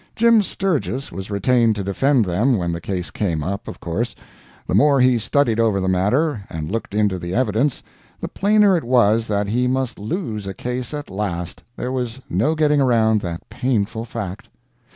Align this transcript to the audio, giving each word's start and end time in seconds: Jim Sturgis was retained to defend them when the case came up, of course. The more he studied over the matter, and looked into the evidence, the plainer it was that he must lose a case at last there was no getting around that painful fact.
Jim 0.15 0.41
Sturgis 0.41 1.11
was 1.11 1.29
retained 1.29 1.75
to 1.75 1.83
defend 1.83 2.25
them 2.25 2.57
when 2.57 2.71
the 2.71 2.81
case 2.81 3.11
came 3.11 3.43
up, 3.43 3.67
of 3.67 3.79
course. 3.79 4.15
The 4.65 4.73
more 4.73 4.99
he 4.99 5.19
studied 5.19 5.59
over 5.59 5.79
the 5.79 5.87
matter, 5.87 6.43
and 6.49 6.71
looked 6.71 6.95
into 6.95 7.19
the 7.19 7.35
evidence, 7.35 7.83
the 8.19 8.27
plainer 8.27 8.75
it 8.75 8.83
was 8.83 9.27
that 9.27 9.49
he 9.49 9.67
must 9.67 9.99
lose 9.99 10.47
a 10.47 10.55
case 10.55 10.91
at 10.95 11.11
last 11.11 11.61
there 11.75 11.91
was 11.91 12.19
no 12.31 12.55
getting 12.55 12.81
around 12.81 13.21
that 13.21 13.47
painful 13.51 14.03
fact. 14.03 14.47